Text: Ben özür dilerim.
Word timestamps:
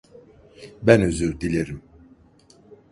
Ben 0.81 1.01
özür 1.01 1.39
dilerim. 1.39 1.81